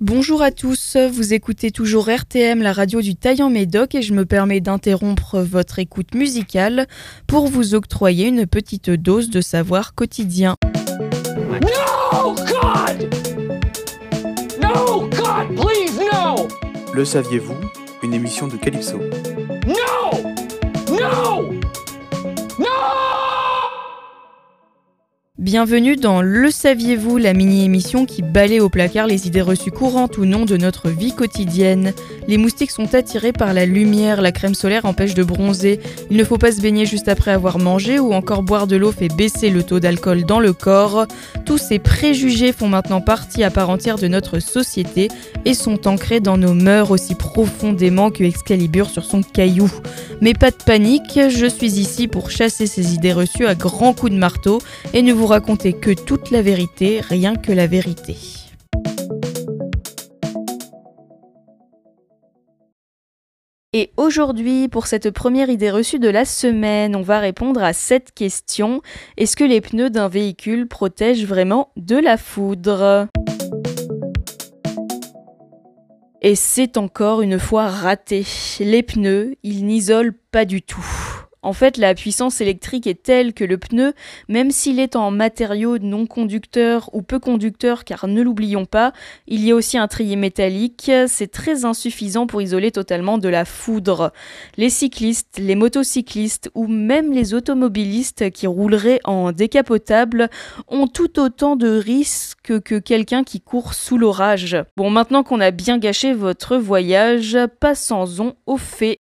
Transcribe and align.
Bonjour 0.00 0.42
à 0.42 0.52
tous, 0.52 0.96
vous 0.96 1.34
écoutez 1.34 1.72
toujours 1.72 2.08
RTM, 2.08 2.62
la 2.62 2.72
radio 2.72 3.00
du 3.00 3.16
Taillant 3.16 3.50
Médoc, 3.50 3.96
et 3.96 4.02
je 4.02 4.14
me 4.14 4.24
permets 4.24 4.60
d'interrompre 4.60 5.40
votre 5.40 5.80
écoute 5.80 6.14
musicale 6.14 6.86
pour 7.26 7.48
vous 7.48 7.74
octroyer 7.74 8.28
une 8.28 8.46
petite 8.46 8.90
dose 8.90 9.28
de 9.28 9.40
savoir 9.40 9.96
quotidien. 9.96 10.54
No, 12.14 12.32
God! 12.34 13.12
No, 14.62 15.08
God, 15.08 15.56
please, 15.56 15.98
no! 15.98 16.46
Le 16.94 17.04
saviez-vous? 17.04 17.56
Une 18.04 18.14
émission 18.14 18.46
de 18.46 18.56
Calypso. 18.56 18.98
No! 19.66 20.96
No! 20.96 21.47
Bienvenue 25.38 25.94
dans 25.94 26.20
Le 26.20 26.50
Saviez-vous, 26.50 27.16
la 27.16 27.32
mini-émission 27.32 28.06
qui 28.06 28.22
balaye 28.22 28.58
au 28.58 28.68
placard 28.68 29.06
les 29.06 29.28
idées 29.28 29.40
reçues 29.40 29.70
courantes 29.70 30.18
ou 30.18 30.24
non 30.24 30.44
de 30.44 30.56
notre 30.56 30.90
vie 30.90 31.14
quotidienne. 31.14 31.92
Les 32.26 32.38
moustiques 32.38 32.72
sont 32.72 32.92
attirés 32.92 33.32
par 33.32 33.54
la 33.54 33.64
lumière, 33.64 34.20
la 34.20 34.32
crème 34.32 34.56
solaire 34.56 34.84
empêche 34.84 35.14
de 35.14 35.22
bronzer, 35.22 35.78
il 36.10 36.16
ne 36.16 36.24
faut 36.24 36.38
pas 36.38 36.50
se 36.50 36.60
baigner 36.60 36.86
juste 36.86 37.06
après 37.06 37.30
avoir 37.30 37.60
mangé 37.60 38.00
ou 38.00 38.14
encore 38.14 38.42
boire 38.42 38.66
de 38.66 38.74
l'eau 38.74 38.90
fait 38.90 39.14
baisser 39.14 39.50
le 39.50 39.62
taux 39.62 39.78
d'alcool 39.78 40.24
dans 40.24 40.40
le 40.40 40.52
corps. 40.52 41.06
Tous 41.46 41.58
ces 41.58 41.78
préjugés 41.78 42.52
font 42.52 42.68
maintenant 42.68 43.00
partie 43.00 43.44
à 43.44 43.50
part 43.52 43.70
entière 43.70 43.96
de 43.96 44.08
notre 44.08 44.40
société 44.40 45.06
et 45.44 45.54
sont 45.54 45.86
ancrés 45.86 46.18
dans 46.18 46.36
nos 46.36 46.52
mœurs 46.52 46.90
aussi 46.90 47.14
profondément 47.14 48.10
que 48.10 48.24
Excalibur 48.24 48.90
sur 48.90 49.04
son 49.04 49.22
caillou. 49.22 49.70
Mais 50.20 50.34
pas 50.34 50.50
de 50.50 50.56
panique, 50.56 51.20
je 51.30 51.46
suis 51.46 51.78
ici 51.78 52.08
pour 52.08 52.32
chasser 52.32 52.66
ces 52.66 52.92
idées 52.92 53.12
reçues 53.12 53.46
à 53.46 53.54
grands 53.54 53.94
coups 53.94 54.10
de 54.10 54.18
marteau 54.18 54.58
et 54.92 55.02
ne 55.02 55.12
vous 55.12 55.27
raconter 55.28 55.74
que 55.74 55.90
toute 55.90 56.30
la 56.30 56.42
vérité, 56.42 57.00
rien 57.00 57.36
que 57.36 57.52
la 57.52 57.66
vérité. 57.66 58.16
Et 63.74 63.92
aujourd'hui, 63.98 64.68
pour 64.68 64.86
cette 64.86 65.10
première 65.10 65.50
idée 65.50 65.70
reçue 65.70 65.98
de 65.98 66.08
la 66.08 66.24
semaine, 66.24 66.96
on 66.96 67.02
va 67.02 67.20
répondre 67.20 67.62
à 67.62 67.74
cette 67.74 68.12
question. 68.12 68.80
Est-ce 69.18 69.36
que 69.36 69.44
les 69.44 69.60
pneus 69.60 69.90
d'un 69.90 70.08
véhicule 70.08 70.66
protègent 70.66 71.26
vraiment 71.26 71.70
de 71.76 71.96
la 71.96 72.16
foudre? 72.16 73.08
Et 76.22 76.34
c'est 76.34 76.78
encore 76.78 77.20
une 77.20 77.38
fois 77.38 77.68
raté. 77.68 78.24
Les 78.60 78.82
pneus, 78.82 79.36
ils 79.42 79.66
n'isolent 79.66 80.14
pas 80.30 80.46
du 80.46 80.62
tout. 80.62 81.17
En 81.42 81.52
fait, 81.52 81.76
la 81.76 81.94
puissance 81.94 82.40
électrique 82.40 82.86
est 82.86 83.02
telle 83.02 83.32
que 83.32 83.44
le 83.44 83.58
pneu, 83.58 83.92
même 84.28 84.50
s'il 84.50 84.80
est 84.80 84.96
en 84.96 85.10
matériau 85.10 85.78
non 85.78 86.06
conducteur 86.06 86.90
ou 86.92 87.02
peu 87.02 87.18
conducteur, 87.18 87.84
car 87.84 88.08
ne 88.08 88.22
l'oublions 88.22 88.64
pas, 88.64 88.92
il 89.26 89.44
y 89.44 89.52
a 89.52 89.54
aussi 89.54 89.78
un 89.78 89.86
trier 89.86 90.16
métallique, 90.16 90.90
c'est 91.06 91.30
très 91.30 91.64
insuffisant 91.64 92.26
pour 92.26 92.42
isoler 92.42 92.72
totalement 92.72 93.18
de 93.18 93.28
la 93.28 93.44
foudre. 93.44 94.12
Les 94.56 94.70
cyclistes, 94.70 95.38
les 95.38 95.54
motocyclistes 95.54 96.50
ou 96.54 96.66
même 96.66 97.12
les 97.12 97.34
automobilistes 97.34 98.30
qui 98.30 98.46
rouleraient 98.46 99.00
en 99.04 99.32
décapotable 99.32 100.30
ont 100.66 100.88
tout 100.88 101.20
autant 101.20 101.56
de 101.56 101.68
risques 101.68 102.60
que 102.60 102.78
quelqu'un 102.78 103.24
qui 103.24 103.40
court 103.40 103.74
sous 103.74 103.98
l'orage. 103.98 104.56
Bon, 104.76 104.90
maintenant 104.90 105.22
qu'on 105.22 105.40
a 105.40 105.50
bien 105.50 105.78
gâché 105.78 106.12
votre 106.12 106.56
voyage, 106.56 107.38
passons-en 107.60 108.34
aux 108.46 108.56
faits. 108.56 108.98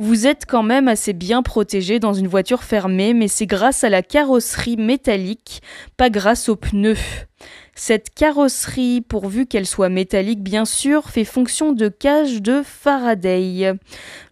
Vous 0.00 0.28
êtes 0.28 0.46
quand 0.46 0.62
même 0.62 0.86
assez 0.86 1.12
bien 1.12 1.42
protégé 1.42 1.98
dans 1.98 2.12
une 2.12 2.28
voiture 2.28 2.62
fermée, 2.62 3.14
mais 3.14 3.26
c'est 3.26 3.46
grâce 3.46 3.82
à 3.82 3.88
la 3.88 4.02
carrosserie 4.02 4.76
métallique, 4.76 5.60
pas 5.96 6.08
grâce 6.08 6.48
aux 6.48 6.54
pneus. 6.54 6.96
Cette 7.80 8.12
carrosserie, 8.12 9.02
pourvu 9.02 9.46
qu'elle 9.46 9.64
soit 9.64 9.88
métallique 9.88 10.42
bien 10.42 10.64
sûr, 10.64 11.10
fait 11.10 11.24
fonction 11.24 11.70
de 11.70 11.88
cage 11.88 12.42
de 12.42 12.62
Faraday. 12.64 13.72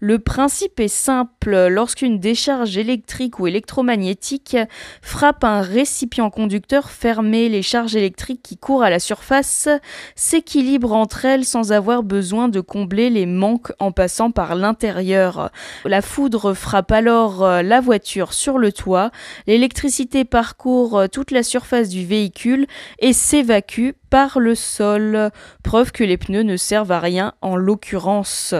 Le 0.00 0.18
principe 0.18 0.80
est 0.80 0.88
simple, 0.88 1.68
lorsqu'une 1.68 2.18
décharge 2.18 2.76
électrique 2.76 3.38
ou 3.38 3.46
électromagnétique 3.46 4.56
frappe 5.00 5.44
un 5.44 5.60
récipient 5.60 6.28
conducteur 6.28 6.90
fermé, 6.90 7.48
les 7.48 7.62
charges 7.62 7.94
électriques 7.94 8.42
qui 8.42 8.56
courent 8.56 8.82
à 8.82 8.90
la 8.90 8.98
surface 8.98 9.68
s'équilibrent 10.16 10.94
entre 10.94 11.24
elles 11.24 11.44
sans 11.44 11.70
avoir 11.70 12.02
besoin 12.02 12.48
de 12.48 12.60
combler 12.60 13.10
les 13.10 13.26
manques 13.26 13.70
en 13.78 13.92
passant 13.92 14.32
par 14.32 14.56
l'intérieur. 14.56 15.52
La 15.84 16.02
foudre 16.02 16.52
frappe 16.52 16.90
alors 16.90 17.46
la 17.46 17.80
voiture 17.80 18.32
sur 18.32 18.58
le 18.58 18.72
toit, 18.72 19.12
l'électricité 19.46 20.24
parcourt 20.24 21.04
toute 21.12 21.30
la 21.30 21.44
surface 21.44 21.90
du 21.90 22.04
véhicule 22.04 22.66
et 22.98 23.12
s'évacue 23.36 23.90
par 24.08 24.40
le 24.40 24.54
sol, 24.54 25.30
preuve 25.62 25.92
que 25.92 26.04
les 26.04 26.16
pneus 26.16 26.42
ne 26.42 26.56
servent 26.56 26.92
à 26.92 27.00
rien 27.00 27.34
en 27.42 27.54
l'occurrence. 27.54 28.54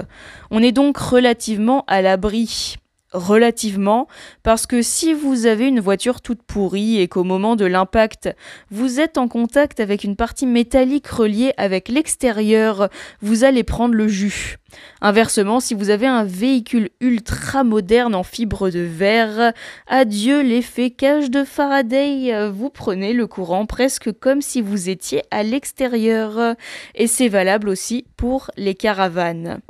On 0.51 0.63
est 0.63 0.73
donc 0.73 0.99
relativement 0.99 1.83
à 1.87 2.03
l'abri 2.03 2.77
relativement, 3.17 4.07
parce 4.43 4.67
que 4.67 4.83
si 4.83 5.15
vous 5.15 5.47
avez 5.47 5.67
une 5.67 5.81
voiture 5.81 6.21
toute 6.21 6.43
pourrie 6.43 7.01
et 7.01 7.09
qu'au 7.09 7.25
moment 7.25 7.57
de 7.57 7.65
l'impact, 7.65 8.29
vous 8.71 9.01
êtes 9.01 9.19
en 9.19 9.27
contact 9.27 9.81
avec 9.81 10.05
une 10.05 10.17
partie 10.17 10.47
métallique 10.47 11.09
reliée 11.09 11.53
avec 11.57 11.89
l'extérieur, 11.89 12.89
vous 13.23 13.45
allez 13.45 13.65
prendre 13.65 13.95
le 13.95 14.07
jus. 14.07 14.59
Inversement, 15.01 15.61
si 15.61 15.75
vous 15.75 15.91
avez 15.91 16.07
un 16.07 16.25
véhicule 16.25 16.91
ultra 17.01 17.65
moderne 17.65 18.15
en 18.15 18.23
fibre 18.23 18.69
de 18.69 18.81
verre, 18.81 19.53
adieu 19.87 20.43
l'effet 20.43 20.91
cage 20.91 21.31
de 21.31 21.45
Faraday, 21.45 22.51
vous 22.51 22.69
prenez 22.69 23.13
le 23.13 23.27
courant 23.27 23.65
presque 23.65 24.13
comme 24.13 24.43
si 24.43 24.61
vous 24.61 24.91
étiez 24.91 25.23
à 25.31 25.43
l'extérieur. 25.43 26.57
Et 26.95 27.07
c'est 27.07 27.29
valable 27.29 27.69
aussi 27.69 28.05
pour 28.17 28.51
les 28.57 28.75
caravanes. 28.75 29.61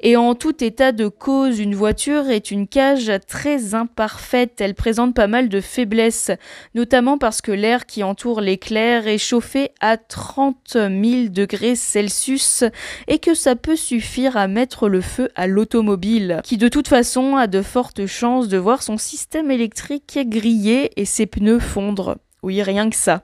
Et 0.00 0.16
en 0.16 0.34
tout 0.34 0.62
état 0.62 0.92
de 0.92 1.08
cause, 1.08 1.58
une 1.58 1.74
voiture 1.74 2.28
est 2.28 2.50
une 2.50 2.68
cage 2.68 3.10
très 3.26 3.74
imparfaite. 3.74 4.60
Elle 4.60 4.74
présente 4.74 5.14
pas 5.14 5.26
mal 5.26 5.48
de 5.48 5.60
faiblesses, 5.60 6.30
notamment 6.74 7.16
parce 7.16 7.40
que 7.40 7.52
l'air 7.52 7.86
qui 7.86 8.02
entoure 8.02 8.40
l'éclair 8.40 9.08
est 9.08 9.18
chauffé 9.18 9.70
à 9.80 9.96
30 9.96 10.72
000 10.72 10.90
degrés 11.30 11.76
Celsius 11.76 12.64
et 13.08 13.18
que 13.18 13.34
ça 13.34 13.56
peut 13.56 13.76
suffire 13.76 14.36
à 14.36 14.48
mettre 14.48 14.88
le 14.88 15.00
feu 15.00 15.30
à 15.34 15.46
l'automobile, 15.46 16.40
qui 16.44 16.58
de 16.58 16.68
toute 16.68 16.88
façon 16.88 17.36
a 17.36 17.46
de 17.46 17.62
fortes 17.62 18.06
chances 18.06 18.48
de 18.48 18.58
voir 18.58 18.82
son 18.82 18.98
système 18.98 19.50
électrique 19.50 20.18
griller 20.26 20.90
et 21.00 21.06
ses 21.06 21.26
pneus 21.26 21.58
fondre. 21.58 22.18
Oui, 22.42 22.62
rien 22.62 22.90
que 22.90 22.96
ça. 22.96 23.22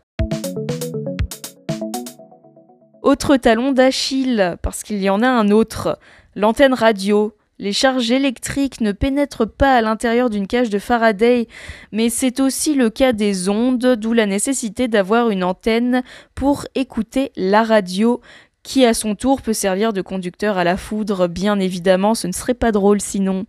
Autre 3.02 3.36
talon 3.36 3.72
d'Achille, 3.72 4.56
parce 4.62 4.84
qu'il 4.84 5.02
y 5.02 5.10
en 5.10 5.22
a 5.22 5.28
un 5.28 5.50
autre. 5.50 5.98
L'antenne 6.34 6.72
radio, 6.72 7.36
les 7.58 7.74
charges 7.74 8.10
électriques 8.10 8.80
ne 8.80 8.92
pénètrent 8.92 9.46
pas 9.46 9.76
à 9.76 9.82
l'intérieur 9.82 10.30
d'une 10.30 10.46
cage 10.46 10.70
de 10.70 10.78
Faraday, 10.78 11.46
mais 11.92 12.08
c'est 12.08 12.40
aussi 12.40 12.74
le 12.74 12.88
cas 12.88 13.12
des 13.12 13.50
ondes, 13.50 13.96
d'où 13.96 14.14
la 14.14 14.24
nécessité 14.24 14.88
d'avoir 14.88 15.28
une 15.28 15.44
antenne 15.44 16.02
pour 16.34 16.64
écouter 16.74 17.32
la 17.36 17.62
radio, 17.62 18.22
qui 18.62 18.86
à 18.86 18.94
son 18.94 19.14
tour 19.14 19.42
peut 19.42 19.52
servir 19.52 19.92
de 19.92 20.00
conducteur 20.00 20.56
à 20.56 20.64
la 20.64 20.78
foudre, 20.78 21.28
bien 21.28 21.60
évidemment, 21.60 22.14
ce 22.14 22.26
ne 22.26 22.32
serait 22.32 22.54
pas 22.54 22.72
drôle 22.72 23.00
sinon. 23.00 23.44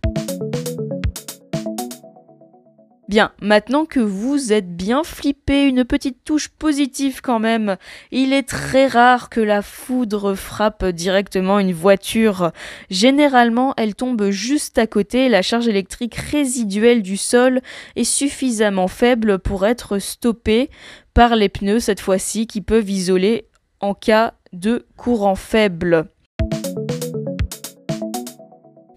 Bien, 3.06 3.32
maintenant 3.42 3.84
que 3.84 4.00
vous 4.00 4.54
êtes 4.54 4.74
bien 4.76 5.04
flippé, 5.04 5.64
une 5.68 5.84
petite 5.84 6.24
touche 6.24 6.48
positive 6.48 7.20
quand 7.20 7.38
même. 7.38 7.76
Il 8.10 8.32
est 8.32 8.48
très 8.48 8.86
rare 8.86 9.28
que 9.28 9.40
la 9.40 9.60
foudre 9.60 10.34
frappe 10.34 10.86
directement 10.86 11.58
une 11.58 11.74
voiture. 11.74 12.50
Généralement, 12.88 13.74
elle 13.76 13.94
tombe 13.94 14.30
juste 14.30 14.78
à 14.78 14.86
côté. 14.86 15.28
La 15.28 15.42
charge 15.42 15.68
électrique 15.68 16.14
résiduelle 16.14 17.02
du 17.02 17.18
sol 17.18 17.60
est 17.94 18.04
suffisamment 18.04 18.88
faible 18.88 19.38
pour 19.38 19.66
être 19.66 19.98
stoppée 19.98 20.70
par 21.12 21.36
les 21.36 21.50
pneus 21.50 21.80
cette 21.80 22.00
fois-ci 22.00 22.46
qui 22.46 22.62
peuvent 22.62 22.88
isoler 22.88 23.48
en 23.80 23.92
cas 23.92 24.32
de 24.54 24.86
courant 24.96 25.34
faible. 25.34 26.08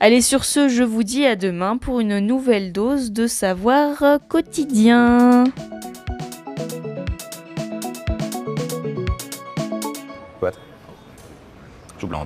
Allez, 0.08 0.22
sur 0.22 0.46
ce, 0.46 0.70
je 0.70 0.84
vous 0.84 1.04
dis 1.04 1.26
à 1.26 1.36
demain 1.36 1.76
pour 1.76 2.00
une 2.00 2.20
nouvelle 2.20 2.72
dose 2.72 3.12
de 3.12 3.28
savoir 3.28 4.20
quotidien. 4.30 5.44
What? 10.42 10.54
Joue 12.00 12.08
blanc. 12.08 12.24